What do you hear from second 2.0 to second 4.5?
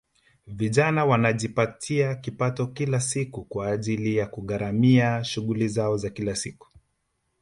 kipato kila siku kwa ajili ya